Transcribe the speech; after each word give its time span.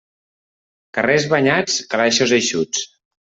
Carrers 0.99 1.27
banyats, 1.35 1.77
calaixos 1.93 2.35
eixuts. 2.41 2.89